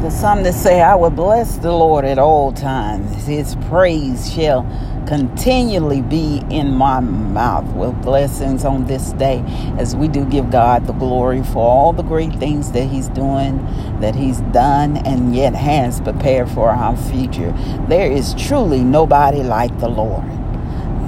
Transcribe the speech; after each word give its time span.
The 0.00 0.10
psalmist 0.10 0.62
say, 0.62 0.80
I 0.80 0.94
will 0.94 1.10
bless 1.10 1.58
the 1.58 1.72
Lord 1.72 2.06
at 2.06 2.18
all 2.18 2.52
times. 2.52 3.26
His 3.26 3.54
praise 3.68 4.32
shall 4.32 4.62
continually 5.06 6.00
be 6.00 6.42
in 6.48 6.74
my 6.74 7.00
mouth 7.00 7.66
with 7.74 8.00
blessings 8.00 8.64
on 8.64 8.86
this 8.86 9.12
day 9.12 9.44
as 9.78 9.94
we 9.94 10.08
do 10.08 10.24
give 10.24 10.50
God 10.50 10.86
the 10.86 10.94
glory 10.94 11.42
for 11.42 11.58
all 11.58 11.92
the 11.92 12.02
great 12.02 12.32
things 12.36 12.72
that 12.72 12.84
He's 12.86 13.08
doing, 13.08 13.62
that 14.00 14.14
He's 14.14 14.40
done, 14.40 14.96
and 15.06 15.36
yet 15.36 15.54
has 15.54 16.00
prepared 16.00 16.48
for 16.48 16.70
our 16.70 16.96
future. 16.96 17.52
There 17.86 18.10
is 18.10 18.32
truly 18.36 18.82
nobody 18.82 19.42
like 19.42 19.78
the 19.80 19.88
Lord. 19.88 20.24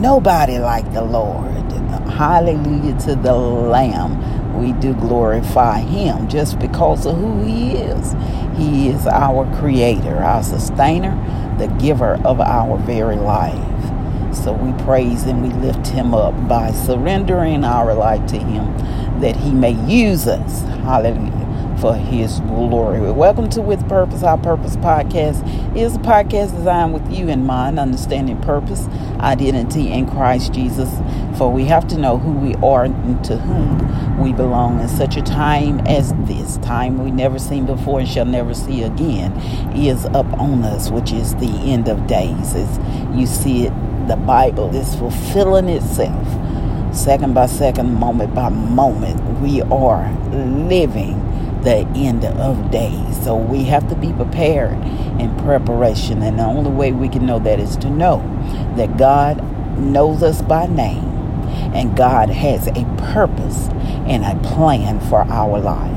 Nobody 0.02 0.58
like 0.58 0.92
the 0.92 1.02
Lord. 1.02 1.50
Hallelujah 2.10 2.98
to 3.00 3.14
the 3.16 3.32
Lamb 3.32 4.41
we 4.54 4.72
do 4.74 4.94
glorify 4.94 5.80
him 5.80 6.28
just 6.28 6.58
because 6.58 7.06
of 7.06 7.16
who 7.16 7.42
he 7.42 7.72
is. 7.72 8.14
He 8.56 8.88
is 8.88 9.06
our 9.06 9.44
creator, 9.58 10.16
our 10.16 10.42
sustainer, 10.42 11.16
the 11.58 11.68
giver 11.82 12.20
of 12.24 12.40
our 12.40 12.78
very 12.78 13.16
life. 13.16 14.34
So 14.34 14.52
we 14.52 14.72
praise 14.84 15.24
and 15.24 15.42
we 15.42 15.50
lift 15.66 15.88
him 15.88 16.14
up 16.14 16.48
by 16.48 16.70
surrendering 16.72 17.64
our 17.64 17.94
life 17.94 18.26
to 18.28 18.38
him 18.38 18.66
that 19.20 19.36
he 19.36 19.52
may 19.52 19.72
use 19.86 20.26
us. 20.26 20.62
Hallelujah 20.82 21.42
for 21.82 21.96
his 21.96 22.38
glory. 22.38 23.00
Welcome 23.10 23.50
to 23.50 23.60
With 23.60 23.88
Purpose, 23.88 24.22
Our 24.22 24.38
Purpose 24.38 24.76
podcast. 24.76 25.44
It 25.76 25.82
is 25.82 25.96
a 25.96 25.98
podcast 25.98 26.54
designed 26.54 26.94
with 26.94 27.12
you 27.12 27.28
in 27.28 27.44
mind, 27.44 27.80
understanding 27.80 28.40
purpose, 28.40 28.86
identity 29.18 29.90
in 29.92 30.08
Christ 30.08 30.52
Jesus. 30.52 30.88
For 31.42 31.50
we 31.50 31.64
have 31.64 31.88
to 31.88 31.98
know 31.98 32.18
who 32.18 32.34
we 32.34 32.54
are 32.64 32.84
and 32.84 33.24
to 33.24 33.36
whom 33.36 34.22
we 34.22 34.32
belong 34.32 34.78
in 34.78 34.88
such 34.88 35.16
a 35.16 35.22
time 35.22 35.80
as 35.88 36.12
this 36.28 36.56
time 36.58 37.02
we 37.02 37.10
never 37.10 37.40
seen 37.40 37.66
before 37.66 37.98
and 37.98 38.08
shall 38.08 38.24
never 38.24 38.54
see 38.54 38.84
again 38.84 39.32
is 39.74 40.04
up 40.04 40.32
on 40.34 40.62
us, 40.62 40.88
which 40.88 41.10
is 41.10 41.34
the 41.34 41.50
end 41.64 41.88
of 41.88 42.06
days. 42.06 42.54
As 42.54 42.78
you 43.18 43.26
see 43.26 43.66
it, 43.66 43.72
the 44.06 44.14
Bible 44.14 44.72
is 44.72 44.94
fulfilling 44.94 45.68
itself 45.68 46.28
second 46.94 47.34
by 47.34 47.46
second, 47.46 47.92
moment 47.92 48.36
by 48.36 48.48
moment. 48.48 49.40
We 49.40 49.62
are 49.62 50.12
living 50.30 51.18
the 51.64 51.78
end 51.96 52.24
of 52.24 52.70
days. 52.70 53.24
So 53.24 53.34
we 53.34 53.64
have 53.64 53.88
to 53.88 53.96
be 53.96 54.12
prepared 54.12 54.74
in 55.20 55.36
preparation. 55.38 56.22
And 56.22 56.38
the 56.38 56.44
only 56.44 56.70
way 56.70 56.92
we 56.92 57.08
can 57.08 57.26
know 57.26 57.40
that 57.40 57.58
is 57.58 57.76
to 57.78 57.90
know 57.90 58.18
that 58.76 58.96
God 58.96 59.42
knows 59.76 60.22
us 60.22 60.40
by 60.40 60.66
name 60.66 61.11
and 61.72 61.96
God 61.96 62.30
has 62.30 62.66
a 62.68 62.84
purpose 63.12 63.68
and 64.06 64.24
a 64.24 64.40
plan 64.48 65.00
for 65.00 65.22
our 65.22 65.58
life. 65.58 65.90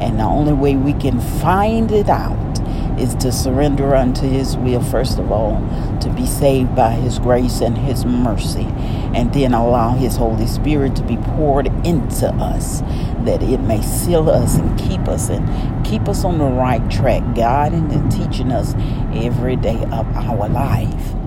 And 0.00 0.18
the 0.18 0.24
only 0.24 0.52
way 0.52 0.76
we 0.76 0.92
can 0.92 1.20
find 1.20 1.90
it 1.92 2.08
out 2.08 2.50
is 2.98 3.14
to 3.16 3.32
surrender 3.32 3.94
unto 3.94 4.28
His 4.28 4.56
will, 4.56 4.82
first 4.82 5.18
of 5.18 5.32
all, 5.32 5.56
to 6.00 6.10
be 6.10 6.26
saved 6.26 6.74
by 6.76 6.92
His 6.92 7.18
grace 7.18 7.60
and 7.60 7.76
His 7.78 8.04
mercy, 8.04 8.66
and 9.14 9.32
then 9.32 9.54
allow 9.54 9.92
His 9.92 10.16
Holy 10.16 10.46
Spirit 10.46 10.96
to 10.96 11.02
be 11.02 11.16
poured 11.16 11.66
into 11.86 12.28
us 12.28 12.80
that 13.24 13.42
it 13.42 13.60
may 13.60 13.82
seal 13.82 14.30
us 14.30 14.56
and 14.56 14.78
keep 14.78 15.00
us 15.08 15.28
and 15.28 15.84
keep 15.84 16.08
us 16.08 16.24
on 16.24 16.38
the 16.38 16.44
right 16.44 16.90
track, 16.90 17.22
guiding 17.34 17.90
and 17.92 18.10
teaching 18.10 18.52
us 18.52 18.74
every 19.14 19.56
day 19.56 19.82
of 19.84 20.06
our 20.16 20.48
life. 20.48 21.19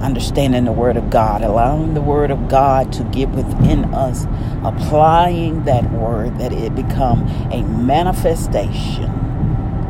Understanding 0.00 0.64
the 0.64 0.72
Word 0.72 0.96
of 0.96 1.10
God, 1.10 1.42
allowing 1.42 1.94
the 1.94 2.00
Word 2.00 2.30
of 2.30 2.48
God 2.48 2.92
to 2.94 3.04
get 3.04 3.28
within 3.30 3.84
us, 3.94 4.26
applying 4.64 5.64
that 5.64 5.90
Word 5.92 6.38
that 6.38 6.52
it 6.52 6.74
become 6.74 7.28
a 7.52 7.62
manifestation 7.62 9.10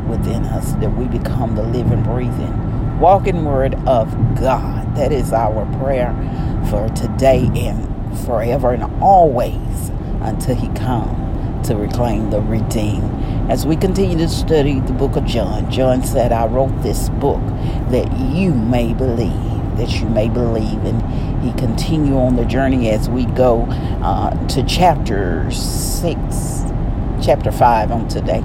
within 0.09 0.43
us, 0.45 0.73
that 0.73 0.95
we 0.97 1.05
become 1.05 1.55
the 1.55 1.63
living, 1.63 2.03
breathing, 2.03 2.99
walking 2.99 3.45
Word 3.45 3.75
of 3.87 4.11
God. 4.39 4.95
That 4.95 5.11
is 5.11 5.31
our 5.31 5.65
prayer 5.79 6.13
for 6.69 6.89
today 6.89 7.49
and 7.55 8.19
forever 8.25 8.73
and 8.73 8.83
always 9.01 9.91
until 10.21 10.55
he 10.55 10.67
comes 10.69 11.67
to 11.67 11.75
reclaim 11.75 12.29
the 12.31 12.41
redeemed. 12.41 13.49
As 13.49 13.65
we 13.65 13.75
continue 13.75 14.17
to 14.17 14.27
study 14.27 14.79
the 14.79 14.93
book 14.93 15.15
of 15.15 15.25
John, 15.25 15.71
John 15.71 16.03
said, 16.03 16.31
I 16.31 16.45
wrote 16.47 16.81
this 16.81 17.09
book 17.09 17.41
that 17.89 18.11
you 18.33 18.53
may 18.53 18.93
believe, 18.93 19.31
that 19.77 19.91
you 19.99 20.07
may 20.07 20.29
believe. 20.29 20.83
And 20.85 21.43
he 21.43 21.51
continue 21.53 22.17
on 22.17 22.35
the 22.35 22.45
journey 22.45 22.89
as 22.89 23.09
we 23.09 23.25
go 23.25 23.63
uh, 24.03 24.31
to 24.47 24.63
chapter 24.63 25.49
6, 25.51 26.63
chapter 27.23 27.51
5 27.51 27.91
on 27.91 28.07
today. 28.07 28.43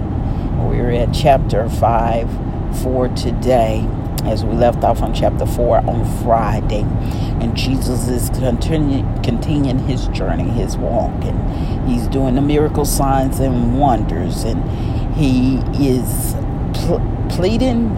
We're 0.68 0.90
at 0.90 1.12
chapter 1.14 1.68
5 1.68 2.80
for 2.82 3.08
today 3.08 3.86
as 4.24 4.44
we 4.44 4.54
left 4.54 4.82
off 4.82 5.02
on 5.02 5.14
chapter 5.14 5.46
4 5.46 5.78
on 5.88 6.22
Friday. 6.22 6.82
And 7.40 7.56
Jesus 7.56 8.08
is 8.08 8.30
continuing, 8.30 9.22
continuing 9.22 9.78
his 9.80 10.08
journey, 10.08 10.44
his 10.44 10.76
walk, 10.76 11.12
and 11.24 11.88
he's 11.88 12.06
doing 12.08 12.34
the 12.34 12.40
miracle 12.40 12.84
signs 12.84 13.38
and 13.40 13.78
wonders. 13.78 14.42
And 14.44 15.14
he 15.14 15.58
is 15.78 16.34
pl- 16.74 17.28
pleading, 17.30 17.90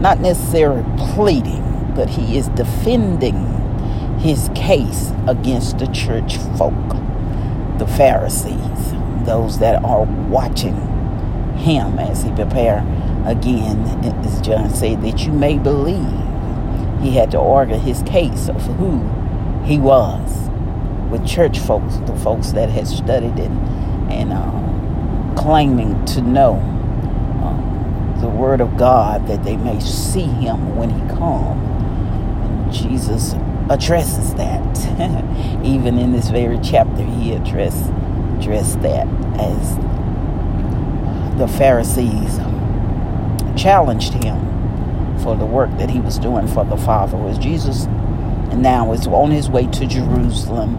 not 0.00 0.20
necessarily 0.20 0.84
pleading, 1.14 1.62
but 1.96 2.08
he 2.10 2.38
is 2.38 2.48
defending 2.50 3.36
his 4.18 4.50
case 4.54 5.12
against 5.26 5.78
the 5.78 5.86
church 5.88 6.36
folk, 6.56 6.74
the 7.78 7.86
Pharisees, 7.96 8.92
those 9.24 9.58
that 9.58 9.82
are 9.82 10.04
watching 10.28 10.76
him 11.56 11.98
as 11.98 12.22
he 12.22 12.30
prepare 12.32 12.78
again, 13.26 13.80
as 14.24 14.40
John 14.40 14.70
said, 14.70 15.02
that 15.02 15.20
you 15.20 15.32
may 15.32 15.58
believe. 15.58 16.22
He 17.02 17.16
had 17.16 17.30
to 17.32 17.40
argue 17.40 17.76
his 17.76 18.02
case 18.04 18.48
of 18.48 18.62
who 18.62 19.00
he 19.64 19.78
was 19.78 20.48
with 21.10 21.26
church 21.26 21.58
folks, 21.58 21.96
the 21.98 22.16
folks 22.16 22.52
that 22.52 22.68
had 22.68 22.86
studied 22.86 23.38
it 23.38 23.50
and 24.10 24.32
uh, 24.32 25.40
claiming 25.40 26.04
to 26.06 26.20
know 26.20 26.54
uh, 27.42 28.20
the 28.20 28.28
Word 28.28 28.60
of 28.60 28.76
God 28.76 29.26
that 29.28 29.44
they 29.44 29.56
may 29.56 29.78
see 29.80 30.22
Him 30.22 30.76
when 30.76 30.90
He 30.90 31.00
comes. 31.14 31.75
Jesus 32.70 33.34
addresses 33.70 34.34
that. 34.34 34.62
Even 35.64 35.98
in 35.98 36.12
this 36.12 36.28
very 36.30 36.58
chapter, 36.62 37.02
He 37.02 37.32
addressed, 37.32 37.90
addressed 38.38 38.82
that 38.82 39.06
as 39.38 39.76
the 41.38 41.48
Pharisees 41.48 42.38
challenged 43.56 44.12
him 44.14 44.46
for 45.22 45.36
the 45.36 45.44
work 45.44 45.70
that 45.78 45.90
he 45.90 46.00
was 46.00 46.18
doing 46.18 46.46
for 46.46 46.64
the 46.64 46.76
Father. 46.76 47.16
Was 47.16 47.38
Jesus 47.38 47.86
now 48.54 48.92
is 48.92 49.06
on 49.06 49.30
his 49.30 49.50
way 49.50 49.66
to 49.66 49.86
Jerusalem 49.86 50.76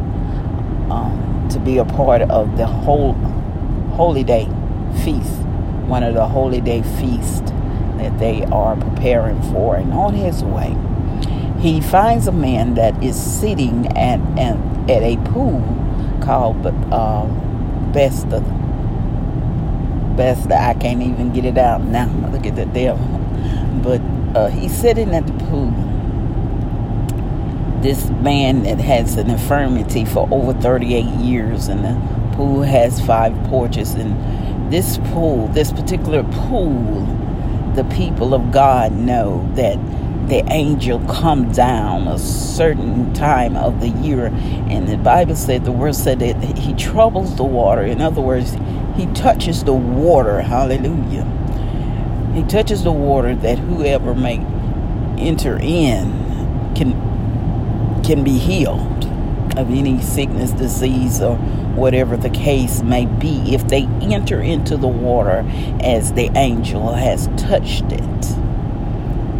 um, 0.91 1.47
to 1.51 1.59
be 1.59 1.77
a 1.77 1.85
part 1.85 2.21
of 2.23 2.57
the 2.57 2.65
whole 2.65 3.13
holy 3.93 4.23
day 4.23 4.45
feast, 5.03 5.41
one 5.85 6.03
of 6.03 6.13
the 6.13 6.27
holy 6.27 6.61
day 6.61 6.81
feasts 6.81 7.51
that 7.97 8.17
they 8.19 8.43
are 8.45 8.75
preparing 8.75 9.41
for. 9.51 9.75
And 9.75 9.91
on 9.93 10.13
his 10.13 10.43
way, 10.43 10.75
he 11.59 11.81
finds 11.81 12.27
a 12.27 12.31
man 12.31 12.75
that 12.75 13.03
is 13.03 13.15
sitting 13.15 13.87
at 13.97 14.19
at, 14.37 14.57
at 14.89 15.03
a 15.03 15.17
pool 15.31 15.61
called 16.21 16.65
uh, 16.65 17.25
best 17.93 18.29
that 20.49 20.69
I 20.69 20.73
can't 20.79 21.01
even 21.01 21.31
get 21.31 21.45
it 21.45 21.57
out 21.57 21.81
now. 21.83 22.07
Look 22.31 22.45
at 22.45 22.55
the 22.55 22.65
devil. 22.65 23.05
But 23.83 24.01
uh, 24.35 24.49
he's 24.49 24.75
sitting 24.75 25.13
at 25.15 25.27
the 25.27 25.33
pool. 25.45 25.71
This 27.81 28.09
man 28.09 28.63
that 28.63 28.79
has 28.79 29.15
an 29.17 29.29
infirmity 29.29 30.03
for 30.03 30.27
over 30.31 30.53
38 30.53 31.05
years, 31.19 31.67
and 31.67 31.85
the 31.85 32.35
pool 32.35 32.63
has 32.63 32.99
five 33.05 33.33
porches. 33.45 33.93
And 33.93 34.73
this 34.73 34.97
pool, 35.11 35.47
this 35.49 35.71
particular 35.71 36.23
pool, 36.23 37.05
the 37.75 37.83
people 37.95 38.33
of 38.33 38.51
God 38.51 38.91
know 38.91 39.47
that 39.53 39.77
the 40.27 40.43
angel 40.51 40.99
come 41.07 41.51
down 41.51 42.07
a 42.07 42.17
certain 42.17 43.13
time 43.13 43.55
of 43.55 43.79
the 43.79 43.89
year 43.89 44.27
and 44.27 44.87
the 44.87 44.97
bible 44.97 45.35
said 45.35 45.63
the 45.63 45.71
word 45.71 45.95
said 45.95 46.19
that 46.19 46.57
he 46.57 46.73
troubles 46.73 47.35
the 47.37 47.43
water 47.43 47.83
in 47.83 48.01
other 48.01 48.21
words 48.21 48.57
he 48.97 49.05
touches 49.13 49.63
the 49.63 49.73
water. 49.73 50.41
Hallelujah. 50.41 51.23
He 52.33 52.43
touches 52.43 52.83
the 52.83 52.91
water 52.91 53.35
that 53.35 53.59
whoever 53.59 54.15
may 54.15 54.39
enter 55.19 55.57
in 55.61 56.73
can 56.75 57.05
can 58.03 58.23
be 58.23 58.39
healed 58.39 59.05
of 59.55 59.69
any 59.69 60.01
sickness, 60.01 60.51
disease, 60.51 61.21
or 61.21 61.35
whatever 61.75 62.17
the 62.17 62.29
case 62.29 62.81
may 62.81 63.05
be 63.05 63.53
if 63.53 63.67
they 63.67 63.83
enter 64.01 64.41
into 64.41 64.77
the 64.77 64.87
water 64.87 65.45
as 65.81 66.13
the 66.13 66.29
angel 66.35 66.93
has 66.93 67.27
touched 67.37 67.91
it. 67.91 68.16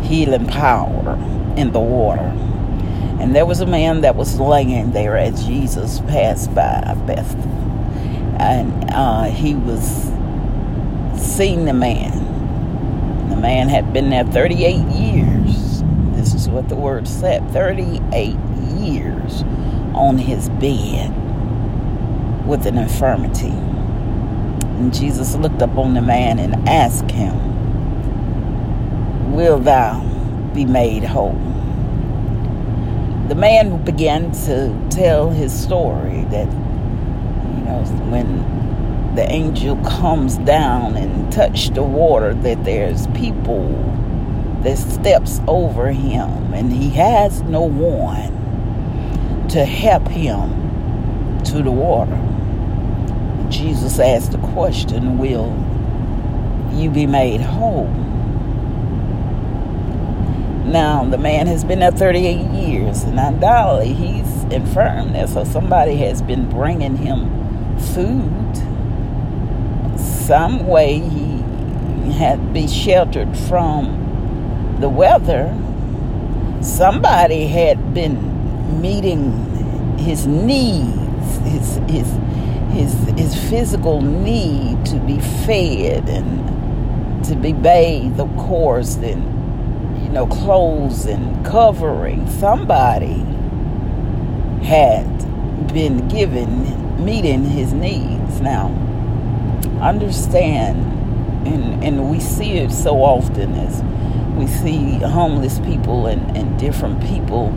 Healing 0.08 0.48
power 0.48 1.14
in 1.58 1.72
the 1.72 1.80
water. 1.80 2.34
And 3.20 3.36
there 3.36 3.46
was 3.46 3.62
a 3.62 3.66
man 3.66 4.02
that 4.02 4.16
was 4.16 4.40
laying 4.40 4.92
there 4.92 5.18
as 5.18 5.46
Jesus 5.46 6.00
passed 6.02 6.54
by 6.56 6.96
Bethany 7.08 7.54
and 8.40 8.92
uh, 8.92 9.24
he 9.26 9.56
was 9.56 10.12
seeing 11.16 11.66
the 11.66 11.74
man 11.74 12.26
The 13.30 13.36
man 13.38 13.70
had 13.70 13.94
been 13.94 14.10
there 14.12 14.26
38 14.26 14.78
years. 14.90 15.84
This 16.14 16.34
is 16.34 16.50
what 16.50 16.70
the 16.70 16.76
word 16.76 17.08
said 17.08 17.50
38 17.52 18.36
years 18.80 19.44
on 19.94 20.18
his 20.20 20.50
bed 20.50 21.10
with 22.48 22.66
an 22.68 22.78
infirmity. 22.78 23.50
And 23.50 24.94
Jesus 24.94 25.36
looked 25.36 25.62
up 25.62 25.78
on 25.78 25.94
the 25.96 26.02
man 26.02 26.40
and 26.40 26.68
asked 26.70 27.12
him, 27.12 27.36
Will 29.38 29.60
thou 29.60 30.02
be 30.56 30.66
made 30.66 31.04
whole? 31.04 31.38
The 33.28 33.36
man 33.36 33.86
began 33.86 34.32
to 34.32 34.76
tell 34.90 35.30
his 35.30 35.54
story 35.54 36.26
that, 36.32 36.52
you 36.52 37.64
know, 37.64 37.84
when 38.10 39.14
the 39.14 39.32
angel 39.32 39.76
comes 39.86 40.38
down 40.38 40.96
and 40.98 41.32
touch 41.32 41.70
the 41.70 41.84
water, 41.84 42.34
that 42.34 42.66
there's 42.66 43.06
people 43.10 43.70
that 44.64 44.80
steps 44.80 45.40
over 45.48 45.92
him 45.92 46.52
and 46.56 46.74
he 46.74 46.90
has 46.90 47.44
no 47.44 47.62
one 47.62 48.34
to 49.50 49.66
help 49.66 50.08
him 50.08 51.44
to 51.44 51.62
the 51.62 51.70
water. 51.70 52.20
Jesus 53.52 54.00
asked 54.00 54.32
the 54.32 54.40
question, 54.40 55.20
Will 55.20 55.54
you 56.74 56.90
be 56.90 57.06
made 57.06 57.42
whole? 57.42 58.08
Now, 60.68 61.06
the 61.06 61.18
man 61.18 61.48
has 61.48 61.64
been 61.64 61.80
there 61.80 61.92
38 61.92 62.52
years, 62.52 63.04
and 63.04 63.18
undoubtedly 63.18 63.94
he's 63.94 64.44
infirm 64.52 65.14
there, 65.14 65.26
so 65.26 65.46
somebody 65.46 65.96
has 65.98 66.22
been 66.22 66.50
bringing 66.50 66.98
him 66.98 67.80
food. 67.80 68.58
Some 69.98 70.68
way 70.68 71.00
he 71.00 72.12
had 72.12 72.36
to 72.36 72.52
be 72.52 72.68
sheltered 72.68 73.38
from 73.38 74.78
the 74.82 74.90
weather. 74.90 75.56
Somebody 76.62 77.48
had 77.48 77.94
been 77.94 78.82
meeting 78.82 79.98
his 79.98 80.28
needs, 80.28 81.38
his, 81.46 81.78
his 81.88 82.12
his 82.74 82.94
his 83.18 83.50
physical 83.50 84.02
need 84.02 84.86
to 84.86 85.00
be 85.00 85.18
fed 85.46 86.10
and 86.10 87.24
to 87.26 87.36
be 87.36 87.54
bathed, 87.54 88.20
of 88.20 88.36
course, 88.36 88.98
and 88.98 89.37
you 90.08 90.14
know, 90.14 90.26
clothes 90.26 91.06
and 91.06 91.46
covering. 91.46 92.30
Somebody 92.30 93.18
had 94.66 95.06
been 95.74 96.08
given 96.08 97.04
meeting 97.04 97.44
his 97.44 97.74
needs. 97.74 98.40
Now, 98.40 98.68
understand, 99.82 100.80
and 101.46 101.84
and 101.84 102.10
we 102.10 102.22
see 102.22 102.54
it 102.54 102.72
so 102.72 103.02
often 103.04 103.54
as 103.56 103.84
we 104.38 104.48
see 104.48 104.94
homeless 105.00 105.60
people 105.60 106.08
and, 106.08 106.38
and 106.38 106.58
different 106.58 107.02
people 107.02 107.48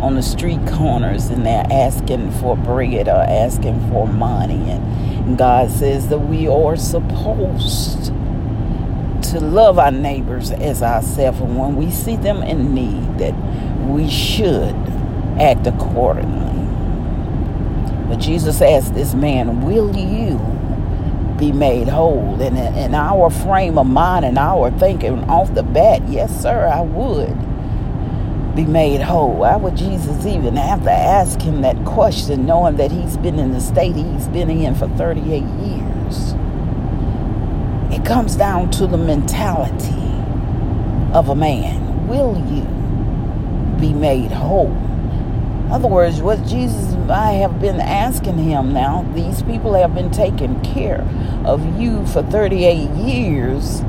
on 0.00 0.14
the 0.14 0.22
street 0.22 0.60
corners 0.68 1.26
and 1.26 1.44
they're 1.44 1.66
asking 1.72 2.30
for 2.32 2.56
bread 2.56 3.08
or 3.08 3.22
asking 3.22 3.80
for 3.90 4.06
money. 4.06 4.70
And 4.70 5.36
God 5.36 5.70
says 5.70 6.08
that 6.10 6.18
we 6.18 6.46
are 6.46 6.76
supposed 6.76 8.12
to 9.32 9.40
love 9.40 9.78
our 9.78 9.90
neighbors 9.90 10.50
as 10.50 10.82
ourselves. 10.82 11.40
And 11.40 11.58
when 11.58 11.76
we 11.76 11.90
see 11.90 12.16
them 12.16 12.42
in 12.42 12.74
need, 12.74 13.18
that 13.18 13.34
we 13.86 14.08
should 14.08 14.74
act 15.40 15.66
accordingly. 15.66 16.46
But 18.08 18.18
Jesus 18.18 18.60
asked 18.60 18.94
this 18.94 19.14
man, 19.14 19.62
Will 19.62 19.94
you 19.96 20.38
be 21.38 21.52
made 21.52 21.88
whole? 21.88 22.40
And 22.40 22.56
in 22.56 22.94
our 22.94 23.30
frame 23.30 23.78
of 23.78 23.86
mind 23.86 24.24
and 24.24 24.38
our 24.38 24.70
thinking 24.70 25.24
off 25.24 25.54
the 25.54 25.62
bat, 25.62 26.08
yes, 26.08 26.42
sir, 26.42 26.66
I 26.66 26.80
would 26.80 27.36
be 28.56 28.64
made 28.64 29.02
whole? 29.02 29.34
Why 29.34 29.56
would 29.56 29.76
Jesus 29.76 30.24
even 30.24 30.56
have 30.56 30.84
to 30.84 30.90
ask 30.90 31.40
him 31.40 31.62
that 31.62 31.84
question, 31.84 32.46
knowing 32.46 32.76
that 32.76 32.90
he's 32.90 33.16
been 33.16 33.38
in 33.38 33.52
the 33.52 33.60
state 33.60 33.94
he's 33.94 34.28
been 34.28 34.50
in 34.50 34.74
for 34.74 34.88
38 34.88 35.42
years? 35.42 35.85
Comes 38.06 38.36
down 38.36 38.70
to 38.70 38.86
the 38.86 38.96
mentality 38.96 39.92
of 41.12 41.28
a 41.28 41.34
man. 41.34 42.06
Will 42.06 42.36
you 42.50 42.62
be 43.80 43.92
made 43.92 44.30
whole? 44.30 44.70
In 44.70 45.72
other 45.72 45.88
words, 45.88 46.22
what 46.22 46.46
Jesus 46.46 46.94
I 47.10 47.32
have 47.32 47.60
been 47.60 47.80
asking 47.80 48.38
him 48.38 48.72
now, 48.72 49.02
these 49.14 49.42
people 49.42 49.74
have 49.74 49.94
been 49.94 50.10
taking 50.10 50.60
care 50.62 51.02
of 51.44 51.80
you 51.80 52.06
for 52.06 52.22
38 52.22 52.88
years 52.90 53.82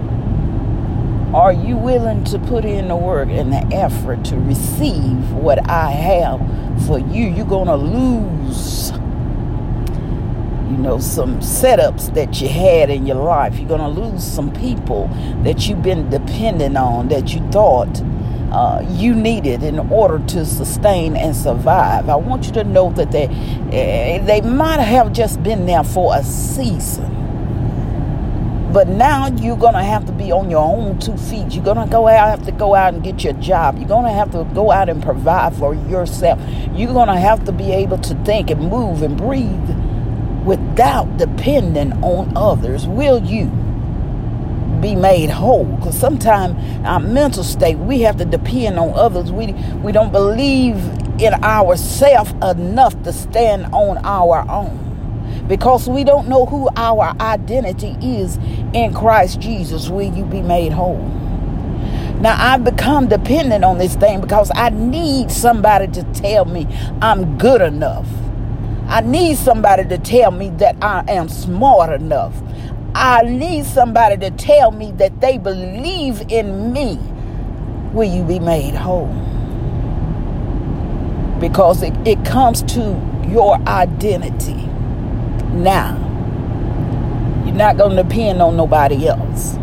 are 1.34 1.52
you 1.52 1.76
willing 1.76 2.24
to 2.24 2.40
put 2.40 2.64
in 2.64 2.88
the 2.88 2.96
work 2.96 3.28
and 3.30 3.52
the 3.52 3.76
effort 3.76 4.24
to 4.26 4.38
receive 4.38 5.32
what 5.34 5.70
I 5.70 5.92
have 5.92 6.40
for 6.88 7.00
you? 7.00 7.28
You're 7.28 7.46
going 7.46 7.68
to 7.68 7.76
lose, 7.76 8.92
you 10.70 10.78
know, 10.78 11.00
some 11.00 11.40
setups 11.40 12.14
that 12.14 12.42
you 12.42 12.50
had 12.50 12.90
in 12.90 13.06
your 13.06 13.18
life. 13.18 13.58
You're 13.58 13.68
going 13.68 13.82
to 13.82 14.02
lose 14.02 14.24
some 14.24 14.52
people 14.54 15.08
that 15.44 15.68
you've 15.68 15.82
been 15.82 16.10
dependent 16.10 16.78
on 16.78 17.08
that 17.08 17.34
you 17.34 17.40
thought 17.52 18.02
uh, 18.52 18.86
you 18.90 19.14
needed 19.16 19.64
in 19.64 19.80
order 19.92 20.20
to 20.28 20.46
sustain 20.46 21.16
and 21.16 21.36
survive. 21.36 22.10
I 22.10 22.16
want 22.16 22.46
you 22.46 22.52
to 22.54 22.64
know 22.64 22.92
that 22.92 23.12
they, 23.12 23.26
uh, 23.26 24.26
they 24.26 24.42
might 24.42 24.80
have 24.80 25.14
just 25.14 25.42
been 25.44 25.66
there 25.66 25.84
for 25.84 26.16
a 26.16 26.24
season 26.24 27.18
but 28.78 28.90
now 28.90 29.28
you're 29.28 29.58
to 29.58 29.82
have 29.82 30.06
to 30.06 30.12
be 30.12 30.32
on 30.32 30.52
your 30.52 30.64
own 30.64 31.00
two 31.00 31.18
feet. 31.18 31.54
You're 31.54 31.64
to 31.74 31.88
go 31.90 32.08
out, 32.08 32.30
have 32.30 32.46
to 32.46 32.52
go 32.52 32.76
out 32.76 32.94
and 32.94 33.04
get 33.04 33.24
your 33.24 33.34
job. 33.34 33.78
You're 33.80 33.88
to 33.88 34.12
have 34.12 34.32
to 34.34 34.44
go 34.54 34.72
out 34.72 34.88
and 34.88 35.02
provide 35.02 35.56
for 35.56 35.74
yourself. 35.74 36.40
You're 36.76 36.94
to 37.08 37.16
have 37.16 37.44
to 37.46 37.52
be 37.52 37.72
able 37.72 37.98
to 37.98 38.14
think 38.24 38.52
and 38.52 38.70
move 38.70 39.02
and 39.02 39.18
breathe 39.18 39.70
without 40.48 41.18
depending 41.18 41.92
on 42.04 42.36
others. 42.36 42.88
Will 42.88 43.22
you 43.24 43.46
be 44.82 44.96
made 44.96 45.30
whole? 45.30 45.66
Because 45.66 46.00
sometimes 46.00 46.56
our 46.86 47.00
mental 47.00 47.44
state, 47.44 47.78
we 47.78 48.02
have 48.02 48.18
to 48.18 48.26
depend 48.26 48.80
on 48.80 48.94
others. 48.94 49.32
We, 49.32 49.52
we 49.84 49.92
don't 49.92 50.12
believe 50.12 50.78
in 51.20 51.34
ourselves 51.44 52.32
enough 52.42 53.02
to 53.04 53.12
stand 53.12 53.66
on 53.74 53.98
our 54.06 54.50
own 54.50 54.86
because 55.48 55.90
we 55.90 56.04
don't 56.04 56.28
know 56.28 56.46
who 56.46 56.70
our 56.78 57.16
identity 57.20 57.98
is 58.02 58.38
in 58.74 58.94
Christ 58.94 59.42
Jesus. 59.42 59.90
Will 59.90 60.14
you 60.14 60.24
be 60.26 60.42
made 60.42 60.72
whole? 60.72 60.98
Now, 62.22 62.36
I've 62.40 62.64
become 62.64 63.08
dependent 63.08 63.64
on 63.64 63.78
this 63.78 63.96
thing 63.96 64.22
because 64.22 64.50
I 64.56 64.70
need 64.70 65.30
somebody 65.30 65.88
to 65.90 66.04
tell 66.14 66.46
me 66.46 66.68
I'm 67.02 67.38
good 67.38 67.62
enough. 67.62 68.08
I 68.90 69.02
need 69.02 69.36
somebody 69.36 69.84
to 69.90 69.98
tell 69.98 70.32
me 70.32 70.50
that 70.52 70.78
I 70.82 71.04
am 71.10 71.28
smart 71.28 71.92
enough. 71.92 72.34
I 72.96 73.22
need 73.24 73.66
somebody 73.66 74.16
to 74.18 74.32
tell 74.32 74.72
me 74.72 74.92
that 74.94 75.20
they 75.20 75.38
believe 75.38 76.22
in 76.30 76.72
me. 76.72 76.98
Will 77.92 78.10
you 78.10 78.24
be 78.24 78.40
made 78.40 78.76
whole? 78.76 79.08
Because 81.42 81.84
it, 81.84 81.94
it 82.08 82.24
comes 82.24 82.64
to 82.64 82.80
your 83.28 83.56
identity 83.68 84.56
now. 85.52 85.98
You're 87.46 87.56
not 87.56 87.76
going 87.78 87.98
to 87.98 88.04
depend 88.04 88.42
on 88.42 88.56
nobody 88.56 89.10
else. 89.10 89.56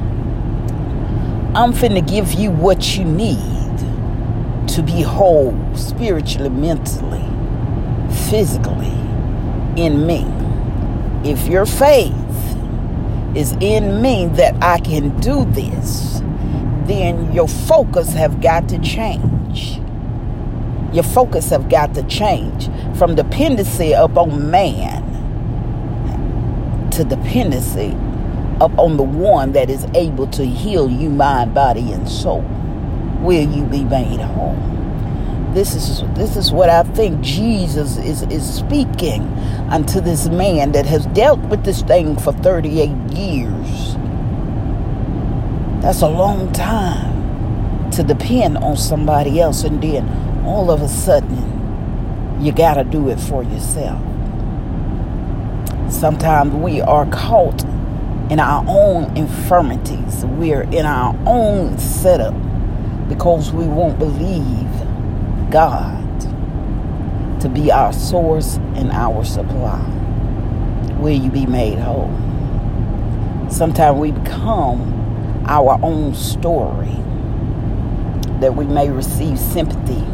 I'm 1.54 1.72
finna 1.72 2.06
give 2.06 2.34
you 2.34 2.50
what 2.50 2.98
you 2.98 3.06
need 3.06 3.78
to 4.68 4.82
be 4.82 5.00
whole 5.00 5.58
spiritually, 5.74 6.50
mentally, 6.50 7.24
physically 8.28 9.03
in 9.76 10.06
me. 10.06 10.24
If 11.28 11.46
your 11.46 11.66
faith 11.66 12.12
is 13.34 13.52
in 13.60 14.00
me 14.02 14.26
that 14.26 14.54
I 14.62 14.78
can 14.78 15.18
do 15.20 15.44
this, 15.46 16.20
then 16.86 17.32
your 17.32 17.48
focus 17.48 18.12
have 18.12 18.40
got 18.40 18.68
to 18.68 18.78
change. 18.78 19.80
Your 20.92 21.04
focus 21.04 21.50
have 21.50 21.68
got 21.68 21.94
to 21.94 22.02
change 22.04 22.68
from 22.96 23.14
dependency 23.14 23.92
upon 23.92 24.50
man 24.50 25.02
to 26.92 27.04
dependency 27.04 27.90
upon 28.60 28.96
the 28.96 29.02
one 29.02 29.52
that 29.52 29.68
is 29.68 29.84
able 29.94 30.28
to 30.28 30.46
heal 30.46 30.88
you 30.88 31.10
mind, 31.10 31.52
body, 31.54 31.90
and 31.92 32.08
soul. 32.08 32.42
Will 33.20 33.50
you 33.50 33.64
be 33.64 33.82
made 33.82 34.20
whole? 34.20 34.73
This 35.54 35.76
is 35.76 36.02
this 36.14 36.36
is 36.36 36.50
what 36.50 36.68
I 36.68 36.82
think 36.82 37.20
Jesus 37.20 37.96
is, 37.98 38.22
is 38.22 38.54
speaking 38.54 39.22
unto 39.70 40.00
this 40.00 40.28
man 40.28 40.72
that 40.72 40.84
has 40.86 41.06
dealt 41.06 41.38
with 41.42 41.64
this 41.64 41.82
thing 41.82 42.16
for 42.16 42.32
38 42.32 42.90
years. 43.16 43.94
That's 45.80 46.02
a 46.02 46.08
long 46.08 46.52
time 46.52 47.90
to 47.92 48.02
depend 48.02 48.58
on 48.58 48.76
somebody 48.76 49.40
else 49.40 49.62
and 49.62 49.80
then 49.80 50.42
all 50.44 50.72
of 50.72 50.82
a 50.82 50.88
sudden 50.88 52.40
you 52.40 52.50
gotta 52.50 52.82
do 52.82 53.08
it 53.08 53.20
for 53.20 53.44
yourself. 53.44 54.02
Sometimes 55.88 56.52
we 56.52 56.80
are 56.80 57.06
caught 57.06 57.62
in 58.28 58.40
our 58.40 58.64
own 58.66 59.16
infirmities 59.16 60.24
we're 60.24 60.62
in 60.62 60.84
our 60.84 61.16
own 61.26 61.78
setup 61.78 62.34
because 63.08 63.52
we 63.52 63.66
won't 63.66 63.98
believe 63.98 64.93
God 65.54 66.20
to 67.40 67.48
be 67.48 67.70
our 67.70 67.92
source 67.92 68.56
and 68.74 68.90
our 68.90 69.24
supply. 69.24 69.80
Will 70.98 71.12
you 71.12 71.30
be 71.30 71.46
made 71.46 71.78
whole? 71.78 72.10
Sometimes 73.48 73.96
we 73.96 74.10
become 74.10 75.44
our 75.46 75.78
own 75.80 76.12
story 76.12 76.96
that 78.40 78.56
we 78.56 78.64
may 78.64 78.90
receive 78.90 79.38
sympathy 79.38 80.04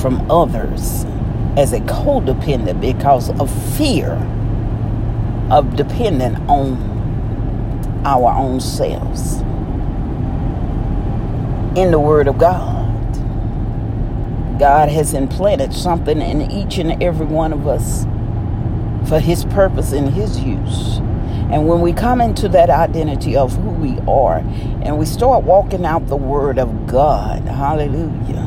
from 0.00 0.28
others 0.28 1.04
as 1.56 1.72
a 1.72 1.78
codependent 1.82 2.80
because 2.80 3.30
of 3.38 3.48
fear 3.76 4.14
of 5.48 5.76
depending 5.76 6.34
on 6.48 8.02
our 8.04 8.36
own 8.36 8.60
selves. 8.60 9.36
In 11.78 11.92
the 11.92 12.00
Word 12.00 12.26
of 12.26 12.36
God, 12.38 12.73
God 14.58 14.88
has 14.88 15.14
implanted 15.14 15.72
something 15.72 16.20
in 16.20 16.50
each 16.50 16.78
and 16.78 17.02
every 17.02 17.26
one 17.26 17.52
of 17.52 17.66
us 17.66 18.04
for 19.08 19.20
His 19.20 19.44
purpose 19.46 19.92
and 19.92 20.10
His 20.10 20.40
use. 20.40 20.98
And 21.50 21.68
when 21.68 21.80
we 21.80 21.92
come 21.92 22.20
into 22.20 22.48
that 22.48 22.70
identity 22.70 23.36
of 23.36 23.54
who 23.56 23.70
we 23.70 23.98
are 24.08 24.38
and 24.82 24.98
we 24.98 25.06
start 25.06 25.44
walking 25.44 25.84
out 25.84 26.06
the 26.08 26.16
Word 26.16 26.58
of 26.58 26.86
God, 26.86 27.44
hallelujah 27.44 28.44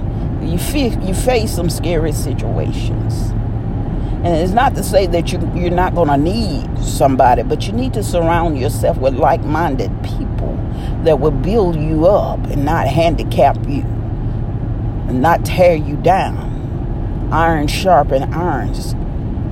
you 0.48 0.58
feel 0.58 0.94
you 1.04 1.14
face 1.14 1.56
some 1.56 1.70
scary 1.70 2.12
situations. 2.12 3.32
And 4.24 4.28
it's 4.28 4.54
not 4.54 4.76
to 4.76 4.84
say 4.84 5.06
that 5.08 5.32
you, 5.32 5.40
you're 5.56 5.70
not 5.70 5.94
going 5.94 6.08
to 6.08 6.18
need 6.18 6.84
somebody, 6.84 7.44
but 7.44 7.68
you 7.68 7.74
need 7.74 7.94
to 7.94 8.04
surround 8.04 8.58
yourself 8.58 8.98
with 8.98 9.16
like 9.16 9.42
minded 9.44 9.92
people 10.04 10.56
that 11.04 11.20
will 11.20 11.32
build 11.32 11.76
you 11.76 12.08
up 12.08 12.40
and 12.48 12.66
not 12.66 12.88
handicap 12.88 13.58
you 13.68 13.84
and 15.08 15.22
not 15.22 15.46
tear 15.46 15.76
you 15.76 15.98
down. 15.98 17.30
Iron 17.32 17.68
sharpen 17.68 18.34
irons. 18.34 18.96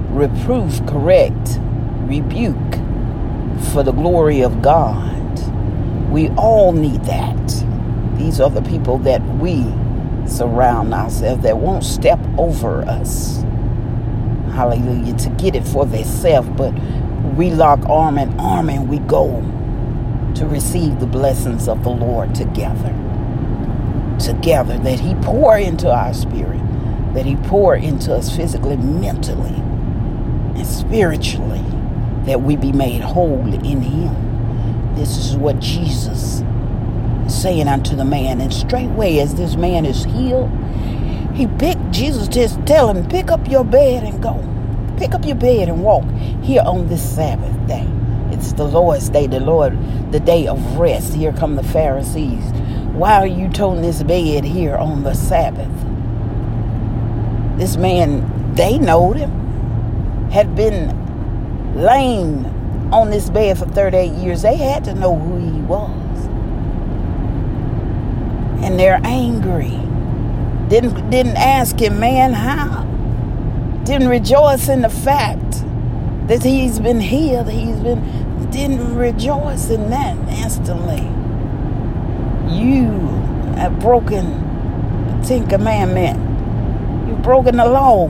Reproof, 0.09 0.85
correct, 0.87 1.59
rebuke 2.03 2.75
for 3.73 3.83
the 3.83 3.91
glory 3.91 4.41
of 4.41 4.61
God. 4.61 5.11
We 6.11 6.29
all 6.31 6.71
need 6.71 7.03
that. 7.05 7.65
These 8.17 8.39
are 8.39 8.49
the 8.49 8.61
people 8.61 8.97
that 8.99 9.21
we 9.37 9.63
surround 10.27 10.93
ourselves 10.93 11.43
that 11.43 11.57
won't 11.57 11.83
step 11.83 12.19
over 12.37 12.83
us. 12.83 13.43
Hallelujah. 14.53 15.15
To 15.15 15.29
get 15.31 15.55
it 15.55 15.67
for 15.67 15.85
themselves, 15.85 16.49
but 16.57 16.73
we 17.35 17.51
lock 17.51 17.79
arm 17.89 18.17
in 18.17 18.39
arm 18.39 18.69
and 18.69 18.89
we 18.89 18.99
go 18.99 19.41
to 20.35 20.45
receive 20.47 20.99
the 20.99 21.05
blessings 21.05 21.67
of 21.67 21.83
the 21.83 21.89
Lord 21.89 22.33
together. 22.35 22.93
Together, 24.19 24.77
that 24.79 24.99
He 24.99 25.15
pour 25.15 25.57
into 25.57 25.91
our 25.91 26.13
spirit, 26.13 26.61
that 27.13 27.25
He 27.25 27.35
pour 27.35 27.75
into 27.75 28.13
us 28.13 28.35
physically, 28.35 28.77
mentally, 28.77 29.55
and 30.55 30.65
spiritually, 30.65 31.63
that 32.25 32.41
we 32.41 32.55
be 32.55 32.71
made 32.71 33.01
whole 33.01 33.53
in 33.53 33.81
Him. 33.81 34.95
This 34.95 35.17
is 35.17 35.35
what 35.35 35.59
Jesus 35.59 36.43
saying 37.27 37.67
unto 37.67 37.95
the 37.95 38.05
man, 38.05 38.41
and 38.41 38.53
straightway 38.53 39.19
as 39.19 39.35
this 39.35 39.55
man 39.55 39.85
is 39.85 40.05
healed, 40.05 40.49
he 41.33 41.47
picked 41.47 41.91
Jesus 41.91 42.27
just 42.27 42.65
tell 42.65 42.89
him, 42.89 43.07
pick 43.09 43.31
up 43.31 43.49
your 43.49 43.65
bed 43.65 44.03
and 44.03 44.21
go. 44.21 44.41
Pick 44.97 45.13
up 45.13 45.25
your 45.25 45.35
bed 45.35 45.67
and 45.67 45.83
walk 45.83 46.05
here 46.41 46.61
on 46.65 46.87
this 46.87 47.15
Sabbath 47.15 47.67
day. 47.67 47.85
It's 48.31 48.53
the 48.53 48.63
Lord's 48.63 49.09
day, 49.09 49.27
the 49.27 49.39
Lord, 49.39 49.77
the 50.11 50.19
day 50.19 50.47
of 50.47 50.77
rest. 50.77 51.13
Here 51.13 51.33
come 51.33 51.55
the 51.55 51.63
Pharisees. 51.63 52.51
Why 52.95 53.15
are 53.15 53.27
you 53.27 53.49
toting 53.49 53.81
this 53.81 54.03
bed 54.03 54.43
here 54.43 54.75
on 54.75 55.03
the 55.03 55.13
Sabbath? 55.13 55.69
This 57.57 57.77
man, 57.77 58.53
they 58.55 58.77
knowed 58.77 59.17
him, 59.17 60.29
had 60.31 60.55
been 60.55 61.75
lame 61.75 62.45
on 62.93 63.09
this 63.09 63.29
bed 63.29 63.57
for 63.57 63.65
38 63.65 64.13
years. 64.13 64.41
They 64.41 64.55
had 64.55 64.85
to 64.85 64.93
know 64.93 65.15
who 65.15 65.37
he 65.37 65.61
was 65.61 66.05
and 68.65 68.79
they're 68.79 68.99
angry. 69.03 69.77
Didn't 70.69 71.09
didn't 71.11 71.37
ask 71.37 71.79
him, 71.79 71.99
man, 71.99 72.33
how? 72.33 72.83
Didn't 73.83 74.07
rejoice 74.07 74.67
in 74.67 74.81
the 74.81 74.89
fact 74.89 75.63
that 76.27 76.43
he's 76.43 76.79
been 76.79 76.99
healed. 76.99 77.49
He's 77.49 77.79
been 77.79 78.49
didn't 78.49 78.95
rejoice 78.95 79.69
in 79.69 79.91
that 79.91 80.17
instantly. 80.29 81.24
You 82.47 82.89
have 83.57 83.79
broken 83.79 85.19
the 85.19 85.27
Ten 85.27 85.47
Commandment. 85.47 86.19
You've 87.07 87.21
broken 87.21 87.57
the 87.57 87.65
law. 87.65 88.09